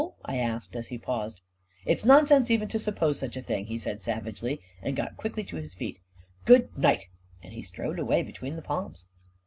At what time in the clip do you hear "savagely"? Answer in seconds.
4.01-4.59